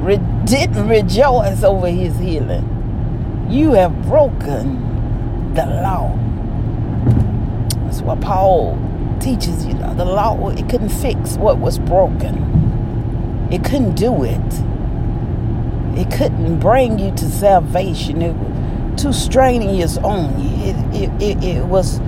Re- 0.00 0.20
didn't 0.44 0.88
rejoice 0.88 1.62
over 1.62 1.88
his 1.88 2.18
healing. 2.18 3.46
You 3.50 3.72
have 3.72 4.02
broken 4.02 5.54
the 5.54 5.66
law. 5.66 6.16
That's 7.84 8.00
what 8.02 8.20
Paul 8.20 8.78
teaches 9.20 9.66
you. 9.66 9.74
Know, 9.74 9.94
the 9.94 10.04
law, 10.04 10.50
it 10.50 10.68
couldn't 10.68 10.90
fix 10.90 11.36
what 11.36 11.58
was 11.58 11.78
broken. 11.78 13.48
It 13.50 13.64
couldn't 13.64 13.94
do 13.94 14.24
it. 14.24 14.40
It 15.98 16.10
couldn't 16.10 16.60
bring 16.60 16.98
you 16.98 17.10
to 17.12 17.24
salvation. 17.24 18.22
It 18.22 18.34
was 18.34 19.02
too 19.02 19.12
strenuous 19.12 19.96
on 19.98 20.40
you. 20.40 20.70
It, 20.70 20.76
it, 20.94 21.22
it, 21.22 21.44
it 21.44 21.64
was 21.64 22.00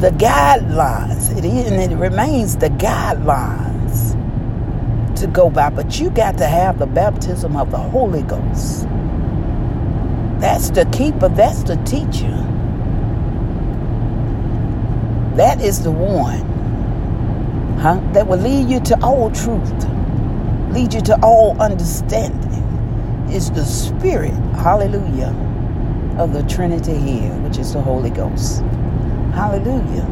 the 0.00 0.10
guidelines. 0.10 1.36
It 1.36 1.44
is 1.44 1.70
and 1.72 1.92
it 1.92 1.96
remains 1.96 2.56
the 2.56 2.68
guidelines 2.70 4.14
to 5.18 5.26
go 5.26 5.50
by. 5.50 5.70
But 5.70 5.98
you 6.00 6.10
got 6.10 6.38
to 6.38 6.46
have 6.46 6.78
the 6.78 6.86
baptism 6.86 7.56
of 7.56 7.70
the 7.70 7.78
Holy 7.78 8.22
Ghost. 8.22 8.86
That's 10.40 10.70
the 10.70 10.84
keeper, 10.86 11.28
that's 11.30 11.62
the 11.64 11.76
teacher. 11.84 12.36
That 15.36 15.60
is 15.62 15.82
the 15.82 15.92
one 15.92 16.66
huh, 17.80 18.00
that 18.12 18.26
will 18.26 18.38
lead 18.38 18.70
you 18.70 18.80
to 18.80 19.00
all 19.02 19.30
truth, 19.30 19.88
lead 20.72 20.94
you 20.94 21.00
to 21.02 21.18
all 21.22 21.60
understanding. 21.60 22.52
Is 23.30 23.50
the 23.50 23.64
Spirit, 23.64 24.34
hallelujah, 24.56 25.34
of 26.18 26.32
the 26.32 26.42
Trinity 26.44 26.96
here, 26.96 27.32
which 27.40 27.58
is 27.58 27.72
the 27.74 27.80
Holy 27.82 28.10
Ghost. 28.10 28.62
Hallelujah. 29.36 30.06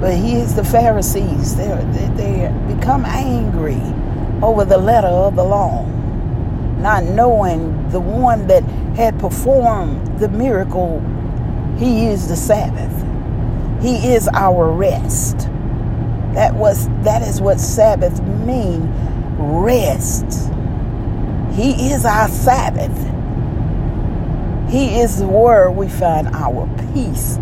But 0.00 0.14
here's 0.16 0.54
the 0.54 0.64
Pharisees. 0.64 1.56
They're, 1.56 1.80
they, 1.92 2.08
they 2.48 2.74
become 2.74 3.04
angry 3.04 3.80
over 4.42 4.64
the 4.64 4.76
letter 4.76 5.06
of 5.06 5.36
the 5.36 5.44
law, 5.44 5.84
not 6.78 7.04
knowing 7.04 7.88
the 7.90 8.00
one 8.00 8.48
that 8.48 8.64
had 8.96 9.18
performed 9.20 10.18
the 10.18 10.28
miracle, 10.28 11.00
he 11.78 12.06
is 12.06 12.28
the 12.28 12.34
Sabbath. 12.34 12.92
He 13.80 14.12
is 14.12 14.28
our 14.34 14.72
rest. 14.72 15.38
That 16.34 16.54
was 16.54 16.88
that 17.04 17.22
is 17.22 17.40
what 17.40 17.60
Sabbath 17.60 18.20
mean. 18.20 18.92
Rest. 19.38 20.50
He 21.52 21.92
is 21.92 22.04
our 22.04 22.28
Sabbath. 22.28 22.96
He 24.68 24.98
is 24.98 25.22
where 25.22 25.70
we 25.70 25.88
find 25.88 26.26
our 26.34 26.68
peace. 26.92 27.38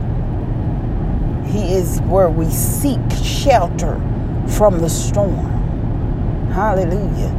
He 1.46 1.74
is 1.74 2.00
where 2.02 2.30
we 2.30 2.50
seek 2.50 3.00
shelter 3.22 4.00
from 4.48 4.80
the 4.80 4.90
storm. 4.90 5.52
Hallelujah. 6.52 7.34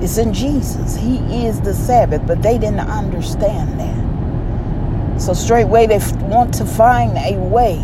It's 0.00 0.18
in 0.18 0.32
Jesus. 0.32 0.96
He 0.96 1.46
is 1.46 1.60
the 1.60 1.74
Sabbath, 1.74 2.22
but 2.26 2.42
they 2.42 2.58
didn't 2.58 2.80
understand 2.80 3.80
that. 3.80 5.20
So 5.20 5.32
straightway 5.32 5.86
they 5.86 6.00
want 6.22 6.54
to 6.54 6.66
find 6.66 7.16
a 7.16 7.38
way 7.38 7.82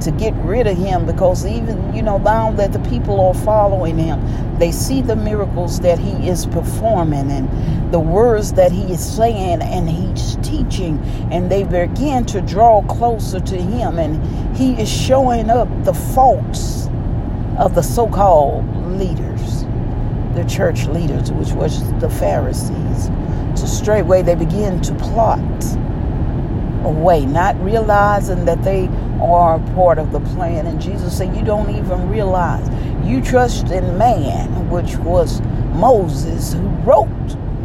to 0.00 0.10
get 0.12 0.34
rid 0.36 0.66
of 0.66 0.76
him 0.76 1.06
because 1.06 1.46
even 1.46 1.94
you 1.94 2.02
know 2.02 2.18
now 2.18 2.50
that 2.52 2.72
the 2.72 2.78
people 2.90 3.20
are 3.20 3.34
following 3.34 3.98
him 3.98 4.20
they 4.58 4.72
see 4.72 5.02
the 5.02 5.16
miracles 5.16 5.80
that 5.80 5.98
he 5.98 6.28
is 6.28 6.46
performing 6.46 7.30
and 7.30 7.92
the 7.92 8.00
words 8.00 8.52
that 8.54 8.72
he 8.72 8.82
is 8.92 9.16
saying 9.16 9.62
and 9.62 9.88
he's 9.88 10.36
teaching. 10.36 10.98
And 11.30 11.50
they 11.50 11.64
begin 11.64 12.24
to 12.26 12.40
draw 12.40 12.82
closer 12.82 13.40
to 13.40 13.56
him 13.56 13.98
and 13.98 14.56
he 14.56 14.80
is 14.80 14.90
showing 14.90 15.50
up 15.50 15.68
the 15.84 15.94
faults 15.94 16.88
of 17.58 17.74
the 17.74 17.82
so-called 17.82 18.64
leaders 18.98 19.64
the 20.34 20.44
church 20.44 20.84
leaders 20.88 21.32
which 21.32 21.52
was 21.52 21.80
the 22.00 22.10
pharisees. 22.10 23.06
So 23.54 23.66
straightway 23.66 24.22
they 24.22 24.34
begin 24.34 24.82
to 24.82 24.94
plot 24.96 25.40
away, 26.86 27.26
not 27.26 27.60
realizing 27.60 28.44
that 28.46 28.62
they 28.62 28.88
are 29.20 29.58
part 29.74 29.98
of 29.98 30.12
the 30.12 30.20
plan. 30.20 30.66
And 30.66 30.80
Jesus 30.80 31.18
said, 31.18 31.36
You 31.36 31.44
don't 31.44 31.70
even 31.70 32.08
realize. 32.08 32.66
You 33.06 33.20
trust 33.20 33.70
in 33.70 33.98
man, 33.98 34.70
which 34.70 34.96
was 34.96 35.40
Moses, 35.74 36.54
who 36.54 36.66
wrote 36.86 37.08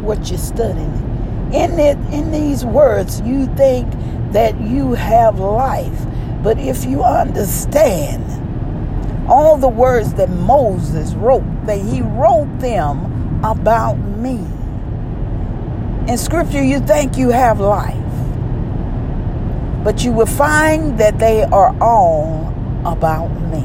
what 0.02 0.28
you're 0.28 0.38
studying. 0.38 1.10
In 1.52 1.78
it, 1.78 1.98
in 2.12 2.30
these 2.30 2.64
words, 2.64 3.20
you 3.22 3.46
think 3.56 3.90
that 4.32 4.60
you 4.60 4.94
have 4.94 5.38
life, 5.38 6.06
but 6.42 6.58
if 6.58 6.84
you 6.84 7.02
understand 7.02 8.24
all 9.28 9.56
the 9.56 9.68
words 9.68 10.14
that 10.14 10.30
Moses 10.30 11.14
wrote, 11.14 11.44
that 11.66 11.78
he 11.78 12.02
wrote 12.02 12.58
them 12.58 13.44
about 13.44 13.94
me. 13.94 14.38
In 16.10 16.18
scripture, 16.18 16.62
you 16.62 16.80
think 16.80 17.16
you 17.16 17.30
have 17.30 17.60
life, 17.60 18.01
but 19.84 20.04
you 20.04 20.12
will 20.12 20.26
find 20.26 20.98
that 20.98 21.18
they 21.18 21.42
are 21.42 21.76
all 21.80 22.52
about 22.84 23.28
me. 23.28 23.62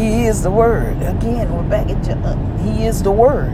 He 0.00 0.26
is 0.26 0.42
the 0.42 0.50
Word. 0.50 0.96
Again, 1.02 1.52
we're 1.52 1.68
back 1.68 1.88
at 1.88 2.04
John. 2.04 2.58
He 2.58 2.86
is 2.86 3.02
the 3.02 3.10
Word. 3.10 3.50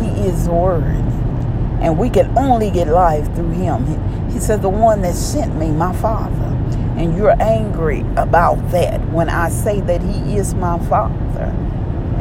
He 0.00 0.28
is 0.28 0.46
the 0.46 0.52
Word. 0.52 0.82
And 1.80 1.98
we 1.98 2.10
can 2.10 2.36
only 2.36 2.70
get 2.70 2.88
life 2.88 3.26
through 3.34 3.50
Him. 3.50 4.30
He, 4.30 4.40
said, 4.40 4.62
The 4.62 4.68
one 4.68 5.02
that 5.02 5.14
sent 5.14 5.54
me, 5.56 5.70
my 5.70 5.94
Father. 5.94 6.32
And 6.96 7.16
you're 7.16 7.40
angry 7.40 8.00
about 8.16 8.70
that 8.70 9.00
when 9.10 9.28
I 9.28 9.50
say 9.50 9.80
that 9.82 10.02
He 10.02 10.36
is 10.36 10.54
my 10.54 10.78
Father. 10.88 11.52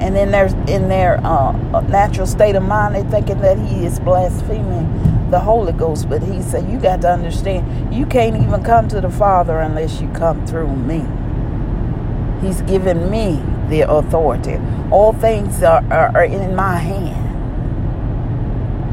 And 0.02 0.18
in 0.18 0.32
their, 0.32 0.48
in 0.68 0.90
their 0.90 1.26
uh, 1.26 1.82
natural 1.88 2.28
state 2.28 2.56
of 2.56 2.64
mind, 2.64 2.96
they're 2.96 3.10
thinking 3.10 3.40
that 3.40 3.58
He 3.58 3.86
is 3.86 4.00
blaspheming 4.00 5.05
the 5.30 5.40
Holy 5.40 5.74
Ghost. 5.74 6.10
But 6.10 6.24
He 6.24 6.42
said, 6.42 6.70
You 6.70 6.80
got 6.80 7.02
to 7.02 7.12
understand, 7.12 7.94
you 7.94 8.06
can't 8.06 8.36
even 8.36 8.64
come 8.64 8.88
to 8.90 9.02
the 9.02 9.10
Father 9.10 9.60
unless 9.60 10.02
you 10.02 10.10
come 10.10 10.46
through 10.46 10.76
me. 10.76 11.06
He's 12.42 12.62
given 12.62 13.10
me 13.10 13.42
the 13.70 13.82
authority. 13.90 14.60
All 14.92 15.14
things 15.14 15.64
are, 15.64 15.84
are, 15.92 16.16
are, 16.16 16.26
in 16.26 16.56
my 16.56 16.78
hand. 16.78 17.24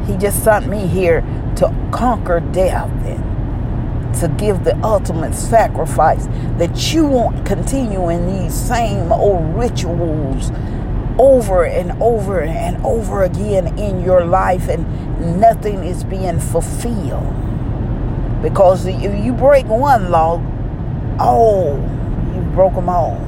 He 0.06 0.16
just 0.16 0.42
sent 0.42 0.66
me 0.66 0.86
here 0.86 1.20
to 1.56 1.74
conquer 1.92 2.40
death 2.40 2.90
and 3.04 4.14
to 4.20 4.28
give 4.28 4.64
the 4.64 4.76
ultimate 4.84 5.34
sacrifice 5.34 6.26
that 6.58 6.92
you 6.92 7.06
won't 7.06 7.44
continue 7.46 8.08
in 8.08 8.26
these 8.26 8.54
same 8.54 9.12
old 9.12 9.54
rituals 9.56 10.50
over 11.18 11.64
and 11.64 11.92
over 12.02 12.40
and 12.40 12.84
over 12.84 13.22
again 13.22 13.78
in 13.78 14.02
your 14.02 14.24
life 14.24 14.68
and 14.68 14.86
nothing 15.22 15.84
is 15.84 16.04
being 16.04 16.38
fulfilled. 16.38 17.26
Because 18.42 18.86
if 18.86 19.24
you 19.24 19.32
break 19.32 19.66
one 19.66 20.10
law, 20.10 20.42
oh, 21.20 21.76
you 22.34 22.40
broke 22.52 22.74
them 22.74 22.88
all. 22.88 23.20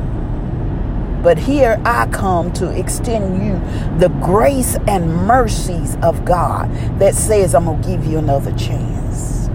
But 1.23 1.39
here 1.39 1.81
I 1.87 2.07
come 2.09 2.53
to 2.55 2.69
extend 2.79 3.43
you 3.43 3.59
the 3.99 4.09
grace 4.23 4.77
and 4.87 5.15
mercies 5.27 5.97
of 6.03 6.25
God 6.25 6.71
that 6.99 7.15
says, 7.15 7.55
I'm 7.55 7.65
going 7.65 7.81
to 7.81 7.89
give 7.89 8.05
you 8.05 8.19
another 8.19 8.53
chance. 8.53 9.49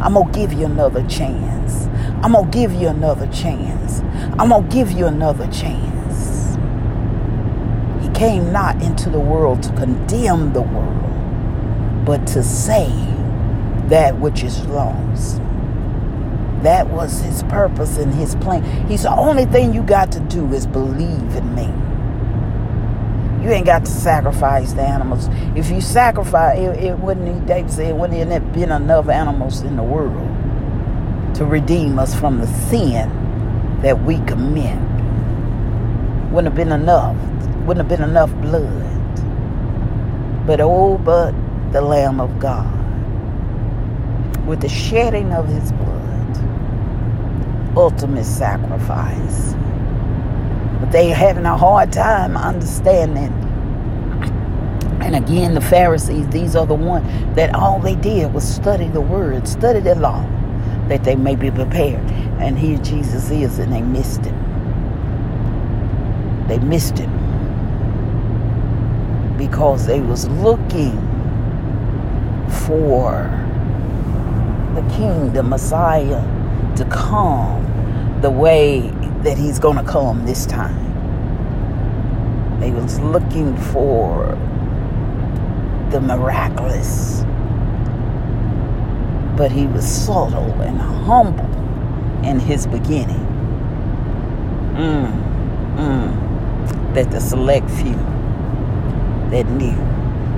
I'm 0.00 0.14
going 0.14 0.32
to 0.32 0.38
give 0.38 0.52
you 0.52 0.64
another 0.66 1.06
chance. 1.06 1.86
I'm 2.24 2.32
going 2.32 2.50
to 2.50 2.58
give 2.58 2.72
you 2.72 2.88
another 2.88 3.28
chance. 3.28 4.00
I'm 4.38 4.48
going 4.48 4.68
to 4.68 4.74
give 4.74 4.90
you 4.90 5.06
another 5.06 5.46
chance. 5.52 6.56
He 8.02 8.08
came 8.10 8.50
not 8.50 8.82
into 8.82 9.08
the 9.08 9.20
world 9.20 9.62
to 9.62 9.72
condemn 9.74 10.52
the 10.52 10.62
world, 10.62 11.01
but 12.04 12.26
to 12.28 12.42
save 12.42 13.12
that 13.88 14.18
which 14.18 14.42
is 14.42 14.64
lost. 14.66 15.38
That 16.62 16.88
was 16.88 17.20
his 17.20 17.42
purpose 17.44 17.98
and 17.98 18.14
his 18.14 18.34
plan. 18.36 18.62
He's 18.88 19.02
the 19.02 19.14
only 19.14 19.46
thing 19.46 19.74
you 19.74 19.82
got 19.82 20.12
to 20.12 20.20
do 20.20 20.52
is 20.52 20.66
believe 20.66 21.34
in 21.34 21.54
me. 21.54 21.68
You 23.44 23.50
ain't 23.50 23.66
got 23.66 23.84
to 23.84 23.90
sacrifice 23.90 24.72
the 24.72 24.82
animals. 24.82 25.28
If 25.56 25.70
you 25.70 25.80
sacrifice, 25.80 26.58
it, 26.58 26.84
it 26.84 26.98
wouldn't, 27.00 27.46
David 27.46 27.72
said, 27.72 27.86
it 27.90 27.96
wouldn't 27.96 28.30
have 28.30 28.52
been 28.52 28.70
enough 28.70 29.08
animals 29.08 29.62
in 29.62 29.74
the 29.74 29.82
world 29.82 30.28
to 31.34 31.44
redeem 31.44 31.98
us 31.98 32.14
from 32.18 32.38
the 32.38 32.46
sin 32.46 33.08
that 33.82 34.00
we 34.04 34.18
commit. 34.26 34.78
Wouldn't 36.30 36.46
have 36.46 36.54
been 36.54 36.70
enough. 36.70 37.16
Wouldn't 37.66 37.78
have 37.78 37.88
been 37.88 38.08
enough 38.08 38.32
blood. 38.36 38.86
But 40.46 40.60
oh, 40.60 40.98
but 40.98 41.32
the 41.72 41.80
Lamb 41.80 42.20
of 42.20 42.38
God, 42.38 42.70
with 44.46 44.60
the 44.60 44.68
shedding 44.68 45.32
of 45.32 45.48
his 45.48 45.72
blood, 45.72 46.36
ultimate 47.76 48.24
sacrifice. 48.24 49.54
But 50.80 50.92
they're 50.92 51.14
having 51.14 51.46
a 51.46 51.56
hard 51.56 51.92
time 51.92 52.36
understanding. 52.36 53.32
And 55.00 55.16
again, 55.16 55.54
the 55.54 55.60
Pharisees, 55.62 56.28
these 56.28 56.54
are 56.54 56.66
the 56.66 56.74
ones 56.74 57.06
that 57.36 57.54
all 57.54 57.80
they 57.80 57.94
did 57.96 58.32
was 58.34 58.46
study 58.46 58.88
the 58.88 59.00
word, 59.00 59.48
study 59.48 59.80
the 59.80 59.94
law, 59.94 60.20
that 60.88 61.04
they 61.04 61.16
may 61.16 61.36
be 61.36 61.50
prepared. 61.50 62.04
And 62.38 62.58
here 62.58 62.76
Jesus 62.78 63.30
is, 63.30 63.58
and 63.58 63.72
they 63.72 63.80
missed 63.82 64.24
him. 64.26 64.36
They 66.48 66.58
missed 66.58 66.98
him 66.98 67.10
because 69.38 69.86
they 69.86 70.00
was 70.00 70.28
looking 70.28 70.98
for 72.66 73.28
the 74.74 74.82
king, 74.96 75.32
the 75.32 75.42
Messiah, 75.42 76.22
to 76.76 76.84
come 76.86 78.20
the 78.22 78.30
way 78.30 78.80
that 79.22 79.36
he's 79.36 79.58
going 79.58 79.76
to 79.76 79.84
come 79.84 80.24
this 80.24 80.46
time. 80.46 80.78
They 82.60 82.70
was 82.70 82.98
looking 83.00 83.56
for 83.56 84.38
the 85.90 86.00
miraculous. 86.00 87.24
But 89.36 89.50
he 89.50 89.66
was 89.66 89.86
subtle 89.86 90.52
and 90.62 90.80
humble 90.80 91.44
in 92.24 92.38
his 92.38 92.66
beginning. 92.66 93.26
Mm, 94.74 95.76
mm. 95.76 96.94
That 96.94 97.10
the 97.10 97.20
select 97.20 97.70
few 97.70 97.96
that 99.30 99.46
knew 99.48 99.76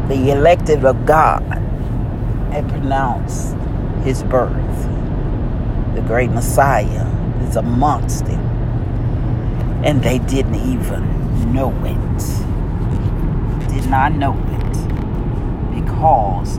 the 0.09 0.31
elected 0.31 0.85
of 0.85 1.05
God 1.05 1.43
had 2.55 2.69
pronounced 2.69 3.57
his 4.05 4.23
birth 4.23 4.95
the 5.95 6.01
great 6.01 6.31
Messiah 6.31 7.07
is 7.47 7.55
amongst 7.55 8.27
them. 8.27 8.41
And 9.85 10.03
they 10.03 10.19
didn't 10.19 10.57
even 10.57 11.53
know 11.53 11.71
it. 11.85 13.69
Did 13.73 13.89
not 13.89 14.13
know 14.13 14.33
it 14.33 15.81
because 15.81 16.59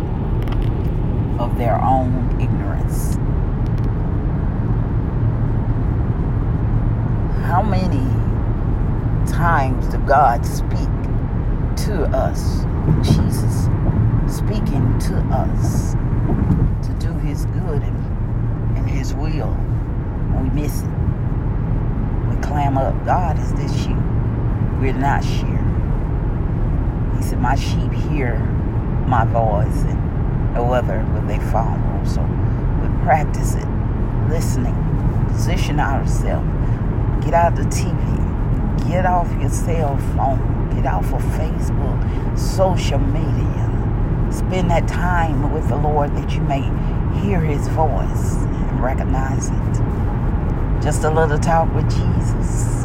of 1.37 1.57
their 1.57 1.81
own 1.81 2.39
ignorance. 2.39 3.15
How 7.45 7.61
many 7.61 8.05
times 9.29 9.87
did 9.87 10.07
God 10.07 10.45
speak 10.45 10.89
to 11.87 12.03
us? 12.13 12.63
Jesus 13.03 13.67
speaking 14.35 14.99
to 14.99 15.15
us 15.31 15.93
to 16.85 16.93
do 16.99 17.13
his 17.19 17.45
good 17.45 17.81
and 17.81 18.89
his 18.89 19.13
will. 19.13 19.55
we 20.33 20.49
miss 20.49 20.81
it, 20.81 20.89
we 22.27 22.35
clam 22.41 22.77
up. 22.77 22.93
God, 23.05 23.39
is 23.39 23.53
this 23.53 23.73
sheep? 23.81 23.95
We're 24.81 24.91
not 24.91 25.23
sheep. 25.23 25.63
He 27.15 27.23
said, 27.23 27.39
My 27.39 27.55
sheep 27.55 27.93
hear 27.93 28.37
my 29.07 29.23
voice, 29.23 29.83
and 29.85 30.53
no 30.53 30.73
other 30.73 31.05
will 31.13 31.21
they 31.21 31.39
follow. 31.51 32.03
So 32.03 32.21
we 32.81 32.89
practice 33.05 33.55
it, 33.55 33.67
listening, 34.27 34.75
position 35.29 35.79
ourselves, 35.79 36.45
get 37.23 37.33
out 37.33 37.55
the 37.55 37.63
TV, 37.63 38.89
get 38.89 39.05
off 39.05 39.31
your 39.39 39.49
cell 39.49 39.95
phone, 40.13 40.75
get 40.75 40.85
off 40.85 41.13
of 41.13 41.21
Facebook, 41.21 42.37
social 42.37 42.99
media. 42.99 43.74
Spend 44.35 44.69
that 44.69 44.85
time 44.87 45.53
with 45.53 45.69
the 45.69 45.77
Lord 45.77 46.13
that 46.17 46.31
you 46.33 46.41
may 46.41 46.61
hear 47.21 47.39
his 47.39 47.69
voice 47.69 48.35
and 48.35 48.83
recognize 48.83 49.47
it. 49.47 50.83
Just 50.83 51.05
a 51.05 51.09
little 51.09 51.39
talk 51.39 51.73
with 51.73 51.89
Jesus 51.89 52.83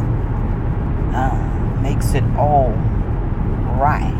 uh, 1.13 1.79
makes 1.83 2.15
it 2.15 2.23
all 2.37 2.71
right. 3.81 4.15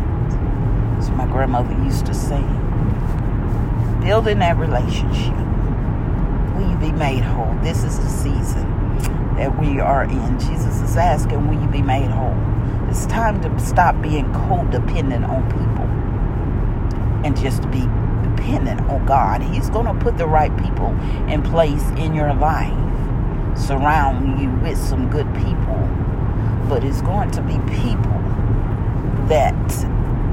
As 0.99 1.09
my 1.11 1.25
grandmother 1.27 1.73
used 1.85 2.05
to 2.07 2.15
say. 2.15 2.43
Building 4.05 4.41
that 4.41 4.57
relationship. 4.57 5.37
Will 6.57 6.69
you 6.69 6.77
be 6.79 6.91
made 6.91 7.23
whole? 7.23 7.55
This 7.63 7.85
is 7.85 7.97
the 7.99 8.09
season 8.09 8.69
that 9.37 9.57
we 9.57 9.79
are 9.79 10.03
in. 10.03 10.41
Jesus 10.41 10.81
is 10.81 10.97
asking, 10.97 11.47
Will 11.47 11.63
you 11.63 11.69
be 11.69 11.81
made 11.81 12.11
whole? 12.11 12.37
It's 12.91 13.07
time 13.07 13.41
to 13.43 13.59
stop 13.61 14.03
being 14.03 14.27
codependent 14.33 15.29
on 15.29 15.49
people 15.53 15.70
and 17.25 17.37
just 17.37 17.63
be 17.71 17.81
dependent 18.23 18.81
on 18.83 19.05
God. 19.07 19.43
He's 19.43 19.71
going 19.71 19.87
to 19.87 19.95
put 20.05 20.19
the 20.19 20.27
right 20.27 20.55
people 20.59 20.89
in 21.29 21.43
place 21.43 21.85
in 21.99 22.15
your 22.15 22.33
life, 22.35 22.73
surround 23.59 24.41
you 24.41 24.51
with 24.63 24.79
some 24.79 25.11
good 25.11 25.33
people. 25.35 25.89
But 26.69 26.85
it's 26.85 27.03
going 27.03 27.31
to 27.33 27.43
be 27.43 27.59
people 27.75 28.21
that 29.29 29.55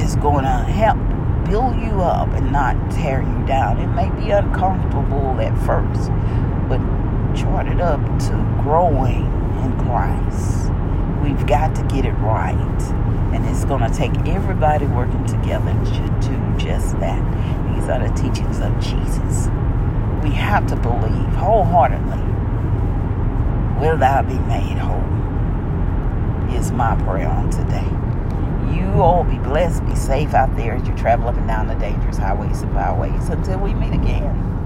is 0.01 0.15
going 0.17 0.45
to 0.45 0.49
help 0.49 0.97
build 1.47 1.75
you 1.77 2.01
up 2.01 2.29
and 2.29 2.51
not 2.51 2.75
tear 2.91 3.21
you 3.21 3.45
down. 3.45 3.79
It 3.79 3.87
may 3.87 4.09
be 4.19 4.31
uncomfortable 4.31 5.39
at 5.39 5.57
first, 5.65 6.09
but 6.67 6.79
chart 7.35 7.67
it 7.67 7.79
up 7.79 8.01
to 8.01 8.61
growing 8.63 9.25
in 9.63 9.77
Christ. 9.85 10.71
We've 11.23 11.47
got 11.47 11.75
to 11.75 11.83
get 11.83 12.05
it 12.05 12.13
right. 12.13 12.81
And 13.33 13.45
it's 13.45 13.65
going 13.65 13.89
to 13.89 13.95
take 13.95 14.13
everybody 14.27 14.85
working 14.85 15.25
together 15.25 15.73
to 15.73 16.27
do 16.27 16.46
just 16.57 16.99
that. 16.99 17.21
These 17.73 17.89
are 17.89 17.99
the 17.99 18.13
teachings 18.15 18.59
of 18.59 18.73
Jesus. 18.79 19.47
We 20.23 20.31
have 20.31 20.67
to 20.67 20.75
believe 20.75 21.33
wholeheartedly. 21.35 22.23
Will 23.79 23.97
thou 23.97 24.21
be 24.23 24.37
made 24.39 24.77
whole? 24.77 25.03
Is 26.55 26.71
my 26.71 26.95
prayer 27.03 27.27
on 27.27 27.49
today. 27.49 27.85
You 28.75 29.01
all 29.01 29.23
be 29.23 29.37
blessed, 29.37 29.85
be 29.85 29.95
safe 29.95 30.33
out 30.33 30.55
there 30.55 30.73
as 30.75 30.87
you 30.87 30.95
travel 30.95 31.27
up 31.27 31.37
and 31.37 31.47
down 31.47 31.67
the 31.67 31.75
dangerous 31.75 32.17
highways 32.17 32.61
and 32.61 32.73
byways. 32.73 33.29
Until 33.29 33.59
we 33.59 33.73
meet 33.73 33.93
again. 33.93 34.56